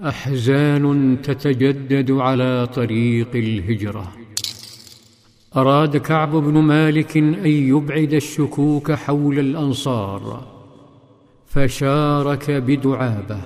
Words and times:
أحزان 0.00 1.16
تتجدد 1.22 2.10
على 2.10 2.66
طريق 2.74 3.28
الهجرة. 3.34 4.12
أراد 5.56 5.96
كعب 5.96 6.30
بن 6.36 6.52
مالك 6.52 7.16
أن 7.16 7.46
يبعد 7.46 8.14
الشكوك 8.14 8.92
حول 8.92 9.38
الأنصار 9.38 10.46
فشارك 11.46 12.50
بدعابة. 12.50 13.40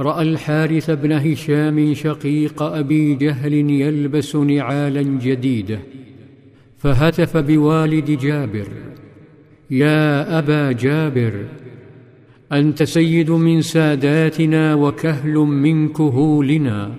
رأى 0.00 0.22
الحارث 0.22 0.90
بن 0.90 1.12
هشام 1.12 1.94
شقيق 1.94 2.62
أبي 2.62 3.14
جهل 3.14 3.54
يلبس 3.54 4.36
نعالا 4.36 5.02
جديده 5.02 5.78
فهتف 6.78 7.36
بوالد 7.36 8.10
جابر. 8.10 8.68
يا 9.70 10.38
أبا 10.38 10.72
جابر 10.72 11.46
أنت 12.54 12.82
سيد 12.82 13.30
من 13.30 13.62
ساداتنا 13.62 14.74
وكهل 14.74 15.34
من 15.34 15.88
كهولنا. 15.88 16.90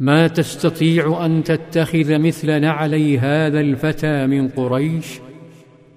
ما 0.00 0.26
تستطيع 0.26 1.26
أن 1.26 1.42
تتخذ 1.42 2.18
مثل 2.18 2.60
نعلي 2.60 3.18
هذا 3.18 3.60
الفتى 3.60 4.26
من 4.26 4.48
قريش 4.48 5.20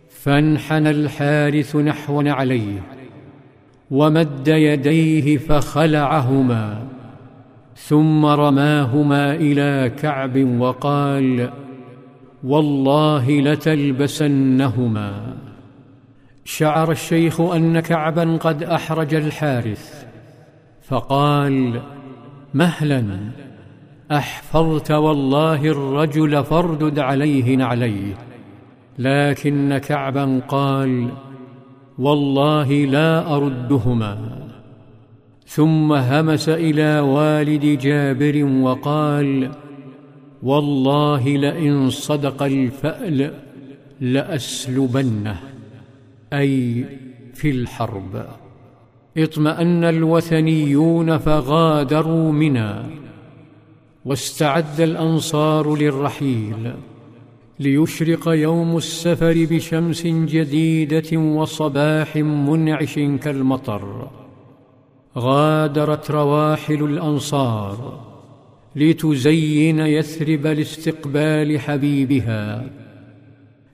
فانحنى 0.09 0.89
الحارث 0.89 1.75
نحو 1.75 2.21
نعليه 2.21 2.83
ومد 3.91 4.47
يديه 4.47 5.37
فخلعهما 5.37 6.83
ثم 7.75 8.25
رماهما 8.25 9.35
إلى 9.35 9.91
كعب 10.01 10.59
وقال 10.59 11.49
والله 12.43 13.41
لتلبسنهما. 13.41 15.35
شعر 16.49 16.91
الشيخ 16.91 17.41
أن 17.41 17.79
كعبا 17.79 18.37
قد 18.37 18.63
أحرج 18.63 19.13
الحارث 19.13 20.05
فقال 20.81 21.81
مهلا 22.53 23.05
أحفظت 24.11 24.91
والله 24.91 25.65
الرجل 25.65 26.43
فاردد 26.43 26.99
عليه 26.99 27.55
نعليه 27.55 28.17
لكن 28.99 29.77
كعبا 29.77 30.41
قال 30.47 31.09
والله 31.97 32.85
لا 32.85 33.35
أردهما. 33.35 34.47
ثم 35.45 35.93
همس 35.93 36.49
إلى 36.49 36.99
والد 36.99 37.65
جابر 37.65 38.45
وقال 38.45 39.51
والله 40.43 41.37
لئن 41.37 41.89
صدق 41.89 42.43
الفأل 42.43 43.33
لأسلبنه. 44.01 45.48
أي 46.33 46.85
في 47.33 47.49
الحرب. 47.49 48.25
اطمأن 49.17 49.83
الوثنيون 49.83 51.17
فغادروا 51.17 52.31
منى 52.31 52.73
واستعد 54.05 54.81
الأنصار 54.81 55.75
للرحيل. 55.75 56.73
ليشرق 57.59 58.27
يوم 58.27 58.77
السفر 58.77 59.47
بشمس 59.51 60.07
جديدة 60.07 61.17
وصباح 61.17 62.15
منعش 62.15 62.95
كالمطر. 62.95 64.09
غادرت 65.17 66.11
رواحل 66.11 66.83
الأنصار 66.83 67.99
لتزين 68.75 69.79
يثرب 69.79 70.47
لاستقبال 70.47 71.59
حبيبها. 71.59 72.69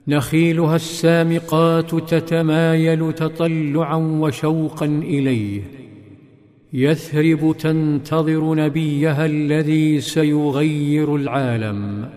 نخيلها 0.08 0.76
السامقات 0.76 1.94
تتمايل 1.94 3.12
تطلعا 3.12 3.96
وشوقا 3.96 4.86
إليه. 4.86 5.62
يثرب 6.72 7.56
تنتظر 7.58 8.54
نبيها 8.54 9.26
الذي 9.26 10.00
سيغير 10.00 11.16
العالم. 11.16 12.08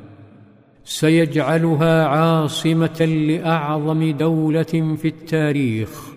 سيجعلها 0.84 2.06
عاصمة 2.06 3.06
لأعظم 3.06 4.12
دولة 4.12 4.96
في 5.02 5.08
التاريخ. 5.08 6.10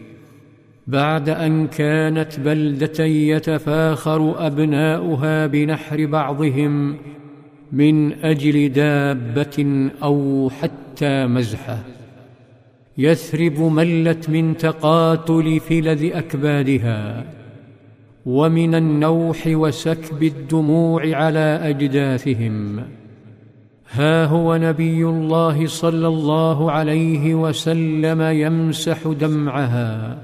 بعد 0.87 1.29
أن 1.29 1.67
كانت 1.67 2.41
بلدة 2.41 3.05
يتفاخر 3.05 4.47
أبناؤها 4.47 5.47
بنحر 5.47 6.07
بعضهم 6.07 6.97
من 7.73 8.13
أجل 8.13 8.73
دابة 8.73 9.91
أو 10.03 10.51
حتى 10.61 11.27
مزحة. 11.27 11.79
يثرب 12.99 13.61
ملت 13.61 14.31
من 14.31 14.57
تقاتل 14.57 15.61
فلذ 15.61 16.11
أكبادها 16.13 17.25
ومن 18.27 18.75
النوح 18.75 19.47
وسكب 19.47 20.23
الدموع 20.23 21.17
على 21.17 21.61
أجداثهم. 21.63 22.83
ها 23.93 24.25
هو 24.25 24.57
نبي 24.57 25.05
الله 25.05 25.67
صلى 25.67 26.09
الله 26.09 26.71
عليه 26.71 27.35
وسلم 27.35 28.23
يمسح 28.23 29.09
دمعها 29.09 30.19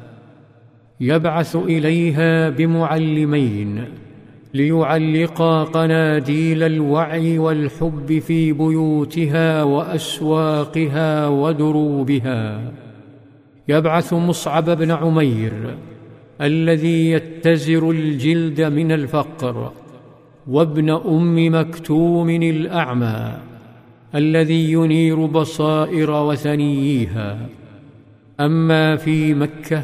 يبعث 1.01 1.57
إليها 1.57 2.49
بمعلمين. 2.49 3.85
ليعلقا 4.55 5.65
قناديل 5.65 6.63
الوعي 6.63 7.39
والحب 7.39 8.19
في 8.19 8.53
بيوتها 8.53 9.63
وأسواقها 9.63 11.29
ودروبها 11.29 12.73
يبعث 13.69 14.13
مصعب 14.13 14.71
بن 14.71 14.91
عمير 14.91 15.53
الذي 16.41 17.11
يتزر 17.11 17.91
الجلد 17.91 18.61
من 18.61 18.93
الفقر 18.93 19.73
وابن 20.47 20.91
أم 20.91 21.55
مكتوم 21.61 22.31
الأعمى 22.31 23.33
الذي 24.15 24.73
ينير 24.73 25.27
بصائر 25.27 26.11
وثنييها 26.11 27.39
أما 28.41 28.97
في 28.97 29.35
مكة 29.35 29.83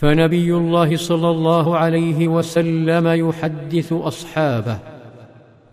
فنبي 0.00 0.54
الله 0.54 0.96
صلى 0.96 1.30
الله 1.30 1.76
عليه 1.76 2.28
وسلم 2.28 3.06
يحدث 3.06 3.92
أصحابه 3.92 4.78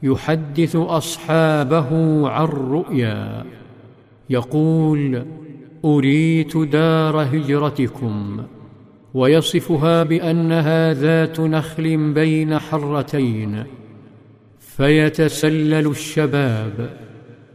يحدث 0.04 0.76
أصحابه 0.76 1.90
عن 2.30 2.46
رؤيا. 2.46 3.46
يقول 4.30 5.26
أريت 5.86 6.58
دار 6.58 7.22
هجرتكم 7.24 8.42
ويصفها 9.14 10.04
بأنها 10.04 10.94
ذات 10.94 11.40
نخل 11.40 12.14
بين 12.14 12.60
حرتين 12.60 13.64
فيتسلل 14.60 15.88
الشباب 15.88 16.90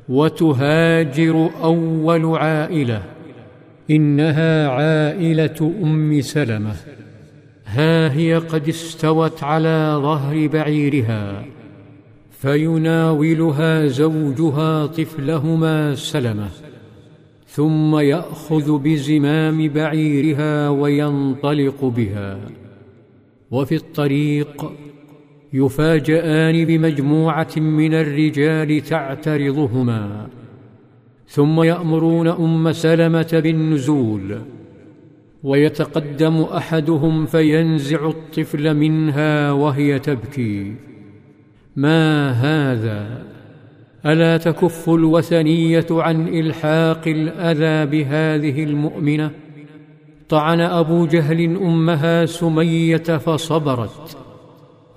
وتهاجر 0.09 1.50
أول 1.62 2.37
عائلة. 2.37 3.03
إنها 3.91 4.69
عائلة 4.69 5.72
أم 5.82 6.20
سلمة. 6.20 6.75
ها 7.66 8.12
هي 8.12 8.34
قد 8.34 8.69
استوت 8.69 9.43
على 9.43 9.98
ظهر 10.03 10.47
بعيرها 10.47 11.44
فيناولها 12.31 13.87
زوجها 13.87 14.87
طفلهما 14.87 15.94
سلمة 15.94 16.48
ثم 17.47 17.97
يأخذ 17.97 18.78
بزمام 18.78 19.69
بعيرها 19.69 20.69
وينطلق 20.69 21.84
بها. 21.84 22.38
وفي 23.50 23.75
الطريق 23.75 24.72
يفاجآن 25.53 26.64
بمجموعة 26.64 27.56
من 27.56 27.94
الرجال 27.94 28.81
تعترضهما. 28.81 30.28
ثم 31.32 31.62
يأمرون 31.62 32.28
أم 32.28 32.72
سلمة 32.72 33.41
بالنزول 33.43 34.38
ويتقدم 35.43 36.43
أحدهم 36.43 37.26
فينزع 37.26 38.09
الطفل 38.09 38.76
منها 38.76 39.53
وهي 39.53 39.98
تبكي. 39.98 40.75
ما 41.76 42.31
هذا؟ 42.31 43.25
ألا 44.06 44.37
تكف 44.37 44.88
الوثنية 44.88 45.87
عن 45.90 46.29
إلحاق 46.29 47.02
الأذى 47.06 47.90
بهذه 47.90 48.64
المؤمنة؟ 48.64 49.31
طعن 50.29 50.61
أبو 50.61 51.06
جهل 51.06 51.56
أمها 51.56 52.26
سمية 52.26 52.96
فصبرت. 52.96 54.17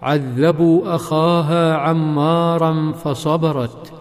عذبوا 0.02 0.96
أخاها 0.96 1.74
عمارا 1.74 2.92
فصبرت. 2.92 3.95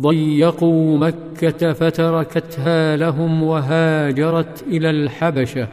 ضيقوا 0.00 0.98
مكة 0.98 1.72
فتركتها 1.72 2.96
لهم 2.96 3.42
وهاجرت 3.42 4.62
إلى 4.66 4.90
الحبشة. 4.90 5.68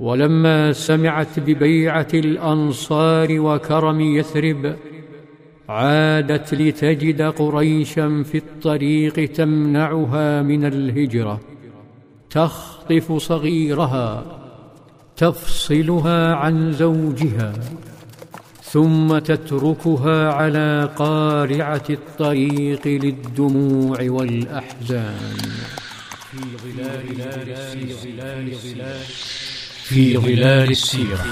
ولما 0.00 0.72
سمعت 0.72 1.40
ببيعة 1.40 2.08
الأنصار 2.14 3.40
وكرم 3.40 4.00
يثرب 4.00 4.76
عادت 5.68 6.54
لتجد 6.54 7.22
قريشا 7.22 8.22
في 8.22 8.38
الطريق 8.38 9.32
تمنعها 9.32 10.42
من 10.42 10.64
الهجرة. 10.64 11.40
تخطف 12.30 13.12
صغيرها 13.12 14.24
تفصلها 15.16 16.34
عن 16.34 16.72
زوجها. 16.72 17.52
ثم 18.72 19.18
تتركها 19.18 20.32
على 20.32 20.90
قارعة 20.96 21.84
الطريق 21.90 22.86
للدموع 22.86 23.98
والأحزان. 24.02 25.36
في 26.30 26.38
ظلال 26.64 28.52
السيرة. 28.52 28.96
في 29.84 30.16
ظلال 30.16 30.70
السيرة. 30.70 31.26